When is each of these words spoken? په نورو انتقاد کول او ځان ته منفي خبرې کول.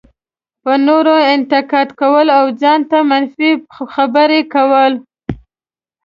په 0.63 0.73
نورو 0.87 1.15
انتقاد 1.33 1.89
کول 1.99 2.27
او 2.37 2.45
ځان 2.61 2.79
ته 2.89 2.97
منفي 3.09 3.51
خبرې 3.93 4.41
کول. 4.53 4.93